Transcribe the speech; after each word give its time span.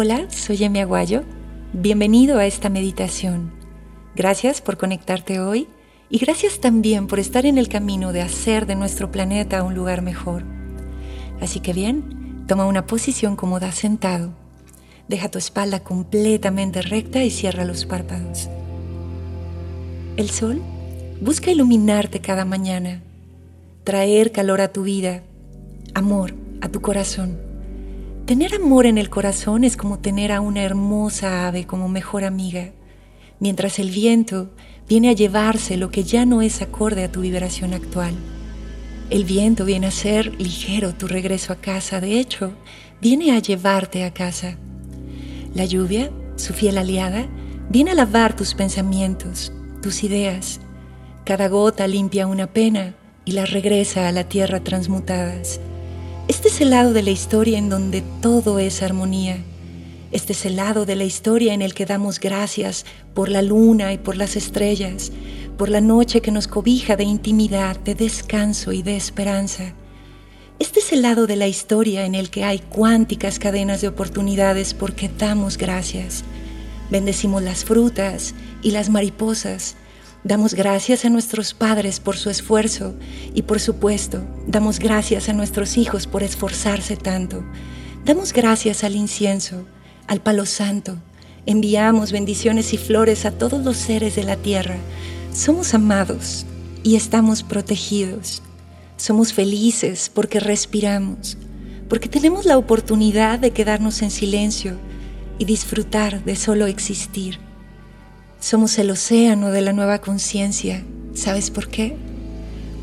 Hola, 0.00 0.30
soy 0.30 0.62
Emi 0.62 0.78
Aguayo. 0.78 1.24
Bienvenido 1.72 2.38
a 2.38 2.46
esta 2.46 2.68
meditación. 2.68 3.50
Gracias 4.14 4.60
por 4.60 4.76
conectarte 4.76 5.40
hoy 5.40 5.66
y 6.08 6.18
gracias 6.18 6.60
también 6.60 7.08
por 7.08 7.18
estar 7.18 7.46
en 7.46 7.58
el 7.58 7.68
camino 7.68 8.12
de 8.12 8.22
hacer 8.22 8.66
de 8.66 8.76
nuestro 8.76 9.10
planeta 9.10 9.64
un 9.64 9.74
lugar 9.74 10.02
mejor. 10.02 10.44
Así 11.40 11.58
que 11.58 11.72
bien, 11.72 12.44
toma 12.46 12.66
una 12.66 12.86
posición 12.86 13.34
cómoda 13.34 13.72
sentado. 13.72 14.30
Deja 15.08 15.32
tu 15.32 15.38
espalda 15.38 15.82
completamente 15.82 16.80
recta 16.80 17.24
y 17.24 17.30
cierra 17.32 17.64
los 17.64 17.84
párpados. 17.84 18.48
El 20.16 20.30
sol 20.30 20.62
busca 21.20 21.50
iluminarte 21.50 22.20
cada 22.20 22.44
mañana, 22.44 23.02
traer 23.82 24.30
calor 24.30 24.60
a 24.60 24.72
tu 24.72 24.84
vida, 24.84 25.24
amor 25.92 26.36
a 26.60 26.68
tu 26.68 26.80
corazón. 26.80 27.47
Tener 28.28 28.54
amor 28.54 28.84
en 28.84 28.98
el 28.98 29.08
corazón 29.08 29.64
es 29.64 29.78
como 29.78 30.00
tener 30.00 30.32
a 30.32 30.42
una 30.42 30.62
hermosa 30.62 31.48
ave 31.48 31.66
como 31.66 31.88
mejor 31.88 32.24
amiga, 32.24 32.72
mientras 33.40 33.78
el 33.78 33.90
viento 33.90 34.50
viene 34.86 35.08
a 35.08 35.14
llevarse 35.14 35.78
lo 35.78 35.90
que 35.90 36.04
ya 36.04 36.26
no 36.26 36.42
es 36.42 36.60
acorde 36.60 37.04
a 37.04 37.10
tu 37.10 37.22
vibración 37.22 37.72
actual. 37.72 38.12
El 39.08 39.24
viento 39.24 39.64
viene 39.64 39.86
a 39.86 39.90
ser 39.90 40.38
ligero 40.38 40.92
tu 40.92 41.06
regreso 41.06 41.54
a 41.54 41.56
casa, 41.56 42.02
de 42.02 42.20
hecho, 42.20 42.52
viene 43.00 43.34
a 43.34 43.38
llevarte 43.38 44.04
a 44.04 44.12
casa. 44.12 44.58
La 45.54 45.64
lluvia, 45.64 46.10
su 46.36 46.52
fiel 46.52 46.76
aliada, 46.76 47.26
viene 47.70 47.92
a 47.92 47.94
lavar 47.94 48.36
tus 48.36 48.52
pensamientos, 48.52 49.54
tus 49.80 50.04
ideas. 50.04 50.60
Cada 51.24 51.48
gota 51.48 51.86
limpia 51.86 52.26
una 52.26 52.46
pena 52.46 52.94
y 53.24 53.32
la 53.32 53.46
regresa 53.46 54.06
a 54.06 54.12
la 54.12 54.24
tierra 54.24 54.60
transmutadas. 54.60 55.60
Este 56.28 56.48
es 56.48 56.60
el 56.60 56.68
lado 56.68 56.92
de 56.92 57.02
la 57.02 57.10
historia 57.10 57.56
en 57.56 57.70
donde 57.70 58.02
todo 58.20 58.58
es 58.58 58.82
armonía. 58.82 59.38
Este 60.12 60.34
es 60.34 60.44
el 60.44 60.56
lado 60.56 60.84
de 60.84 60.94
la 60.94 61.04
historia 61.04 61.54
en 61.54 61.62
el 61.62 61.72
que 61.72 61.86
damos 61.86 62.20
gracias 62.20 62.84
por 63.14 63.30
la 63.30 63.40
luna 63.40 63.94
y 63.94 63.98
por 63.98 64.14
las 64.14 64.36
estrellas, 64.36 65.10
por 65.56 65.70
la 65.70 65.80
noche 65.80 66.20
que 66.20 66.30
nos 66.30 66.46
cobija 66.46 66.96
de 66.96 67.04
intimidad, 67.04 67.80
de 67.80 67.94
descanso 67.94 68.72
y 68.72 68.82
de 68.82 68.94
esperanza. 68.94 69.72
Este 70.58 70.80
es 70.80 70.92
el 70.92 71.00
lado 71.00 71.26
de 71.26 71.36
la 71.36 71.48
historia 71.48 72.04
en 72.04 72.14
el 72.14 72.28
que 72.28 72.44
hay 72.44 72.58
cuánticas 72.58 73.38
cadenas 73.38 73.80
de 73.80 73.88
oportunidades 73.88 74.74
porque 74.74 75.08
damos 75.08 75.56
gracias. 75.56 76.24
Bendecimos 76.90 77.42
las 77.42 77.64
frutas 77.64 78.34
y 78.62 78.72
las 78.72 78.90
mariposas, 78.90 79.76
Damos 80.24 80.54
gracias 80.54 81.04
a 81.04 81.10
nuestros 81.10 81.54
padres 81.54 82.00
por 82.00 82.16
su 82.16 82.28
esfuerzo 82.28 82.94
y 83.34 83.42
por 83.42 83.60
supuesto, 83.60 84.20
damos 84.46 84.80
gracias 84.80 85.28
a 85.28 85.32
nuestros 85.32 85.76
hijos 85.78 86.06
por 86.06 86.24
esforzarse 86.24 86.96
tanto. 86.96 87.44
Damos 88.04 88.32
gracias 88.32 88.82
al 88.82 88.96
incienso, 88.96 89.64
al 90.08 90.20
palo 90.20 90.44
santo. 90.44 90.98
Enviamos 91.46 92.10
bendiciones 92.10 92.74
y 92.74 92.78
flores 92.78 93.26
a 93.26 93.30
todos 93.30 93.64
los 93.64 93.76
seres 93.76 94.16
de 94.16 94.24
la 94.24 94.36
tierra. 94.36 94.76
Somos 95.32 95.72
amados 95.72 96.44
y 96.82 96.96
estamos 96.96 97.44
protegidos. 97.44 98.42
Somos 98.96 99.32
felices 99.32 100.10
porque 100.12 100.40
respiramos, 100.40 101.38
porque 101.88 102.08
tenemos 102.08 102.44
la 102.44 102.58
oportunidad 102.58 103.38
de 103.38 103.52
quedarnos 103.52 104.02
en 104.02 104.10
silencio 104.10 104.76
y 105.38 105.44
disfrutar 105.44 106.24
de 106.24 106.34
solo 106.34 106.66
existir. 106.66 107.38
Somos 108.40 108.78
el 108.78 108.90
océano 108.90 109.50
de 109.50 109.60
la 109.62 109.72
nueva 109.72 109.98
conciencia. 110.00 110.84
¿Sabes 111.14 111.50
por 111.50 111.68
qué? 111.68 111.96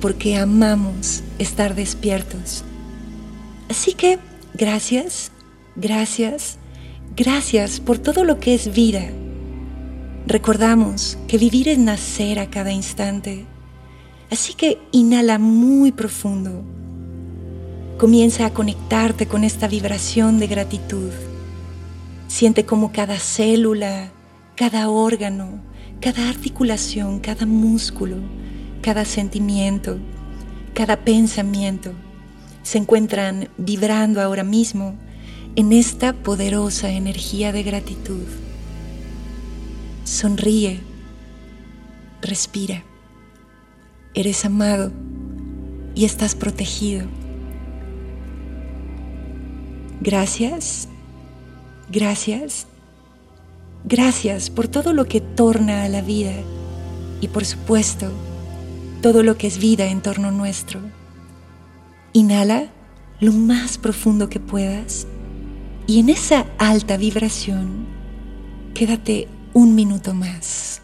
Porque 0.00 0.36
amamos 0.36 1.22
estar 1.38 1.74
despiertos. 1.74 2.64
Así 3.68 3.92
que 3.92 4.18
gracias, 4.54 5.30
gracias, 5.76 6.58
gracias 7.14 7.80
por 7.80 7.98
todo 7.98 8.24
lo 8.24 8.40
que 8.40 8.54
es 8.54 8.72
vida. 8.72 9.10
Recordamos 10.26 11.18
que 11.28 11.36
vivir 11.36 11.68
es 11.68 11.78
nacer 11.78 12.38
a 12.38 12.48
cada 12.48 12.72
instante. 12.72 13.44
Así 14.30 14.54
que 14.54 14.78
inhala 14.90 15.38
muy 15.38 15.92
profundo. 15.92 16.62
Comienza 17.98 18.46
a 18.46 18.54
conectarte 18.54 19.26
con 19.26 19.44
esta 19.44 19.68
vibración 19.68 20.38
de 20.38 20.46
gratitud. 20.46 21.10
Siente 22.26 22.64
como 22.64 22.90
cada 22.90 23.18
célula, 23.18 24.10
cada 24.62 24.88
órgano, 24.90 25.60
cada 26.00 26.28
articulación, 26.28 27.18
cada 27.18 27.46
músculo, 27.46 28.18
cada 28.80 29.04
sentimiento, 29.04 29.98
cada 30.72 30.98
pensamiento 30.98 31.92
se 32.62 32.78
encuentran 32.78 33.48
vibrando 33.58 34.22
ahora 34.22 34.44
mismo 34.44 34.94
en 35.56 35.72
esta 35.72 36.12
poderosa 36.12 36.90
energía 36.90 37.50
de 37.50 37.64
gratitud. 37.64 38.22
Sonríe, 40.04 40.78
respira. 42.20 42.84
Eres 44.14 44.44
amado 44.44 44.92
y 45.96 46.04
estás 46.04 46.36
protegido. 46.36 47.08
Gracias, 50.00 50.86
gracias 51.90 52.68
Gracias 53.84 54.48
por 54.48 54.68
todo 54.68 54.92
lo 54.92 55.06
que 55.06 55.20
torna 55.20 55.82
a 55.82 55.88
la 55.88 56.02
vida 56.02 56.32
y 57.20 57.28
por 57.28 57.44
supuesto 57.44 58.10
todo 59.00 59.22
lo 59.22 59.36
que 59.36 59.48
es 59.48 59.58
vida 59.58 59.86
en 59.86 60.00
torno 60.00 60.30
nuestro. 60.30 60.80
Inhala 62.12 62.70
lo 63.20 63.32
más 63.32 63.78
profundo 63.78 64.28
que 64.28 64.38
puedas 64.38 65.06
y 65.86 65.98
en 65.98 66.10
esa 66.10 66.46
alta 66.58 66.96
vibración 66.96 67.86
quédate 68.74 69.28
un 69.52 69.74
minuto 69.74 70.14
más. 70.14 70.80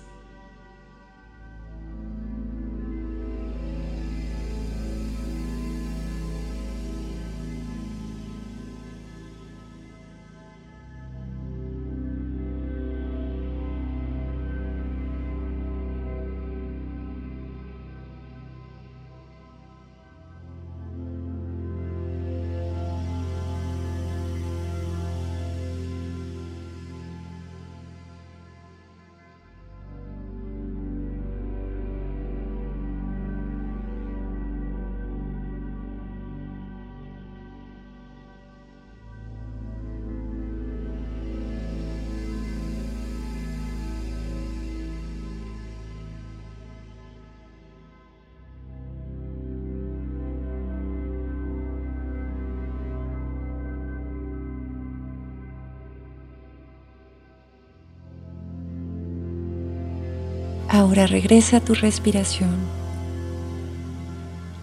Ahora 60.68 61.06
regresa 61.06 61.58
a 61.58 61.60
tu 61.60 61.74
respiración 61.74 62.56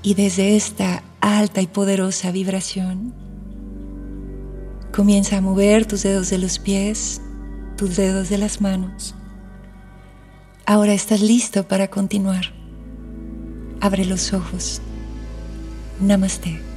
y 0.04 0.14
desde 0.14 0.56
esta 0.56 1.04
alta 1.20 1.62
y 1.62 1.68
poderosa 1.68 2.32
vibración 2.32 3.12
comienza 4.92 5.38
a 5.38 5.42
mover 5.42 5.88
tus 5.88 6.04
dedos 6.04 6.30
de 6.30 6.38
los 6.38 6.60
pies, 6.60 7.22
tus 7.76 7.96
dedos 7.96 8.30
de 8.30 8.38
las 8.38 8.62
manos. 8.62 9.16
Ahora 10.68 10.94
estás 10.94 11.22
listo 11.22 11.68
para 11.68 11.90
continuar. 11.90 12.54
Abre 13.82 14.06
los 14.06 14.32
ojos. 14.32 14.82
Namaste. 16.00 16.75